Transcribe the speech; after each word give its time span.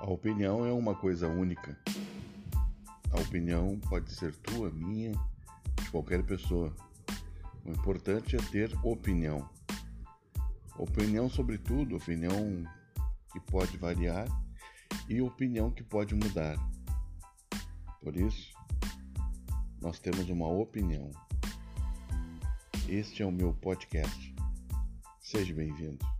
A 0.00 0.10
opinião 0.10 0.64
é 0.64 0.72
uma 0.72 0.94
coisa 0.94 1.28
única. 1.28 1.78
A 3.12 3.20
opinião 3.20 3.78
pode 3.80 4.10
ser 4.10 4.34
tua, 4.34 4.70
minha, 4.70 5.12
de 5.12 5.90
qualquer 5.90 6.24
pessoa. 6.24 6.74
O 7.66 7.70
importante 7.70 8.34
é 8.34 8.38
ter 8.38 8.74
opinião. 8.82 9.46
Opinião 10.78 11.28
sobre 11.28 11.58
tudo, 11.58 11.96
opinião 11.96 12.64
que 13.30 13.38
pode 13.40 13.76
variar 13.76 14.26
e 15.06 15.20
opinião 15.20 15.70
que 15.70 15.82
pode 15.82 16.14
mudar. 16.14 16.56
Por 18.00 18.16
isso, 18.16 18.54
nós 19.82 19.98
temos 19.98 20.30
uma 20.30 20.48
opinião. 20.48 21.10
Este 22.88 23.22
é 23.22 23.26
o 23.26 23.30
meu 23.30 23.52
podcast. 23.52 24.34
Seja 25.20 25.52
bem-vindo. 25.52 26.19